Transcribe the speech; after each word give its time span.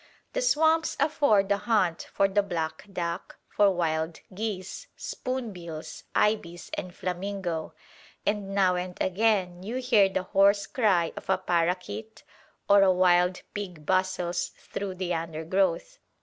The 0.33 0.41
swamps 0.41 0.97
afford 0.99 1.51
a 1.51 1.59
haunt 1.59 2.09
for 2.11 2.27
the 2.27 2.41
black 2.41 2.87
duck, 2.91 3.37
for 3.47 3.69
wild 3.69 4.21
geese, 4.33 4.87
spoonbills, 4.97 6.05
ibis 6.15 6.71
and 6.75 6.91
flamingo; 6.91 7.75
and 8.25 8.55
now 8.55 8.75
and 8.75 8.97
again 8.99 9.61
you 9.61 9.75
hear 9.75 10.09
the 10.09 10.23
hoarse 10.23 10.65
cry 10.65 11.13
of 11.15 11.29
a 11.29 11.37
parakeet, 11.37 12.23
or 12.67 12.81
a 12.81 12.91
wild 12.91 13.43
pig 13.53 13.85
bustles 13.85 14.49
through 14.57 14.95
the 14.95 15.13
undergrowth. 15.13 15.99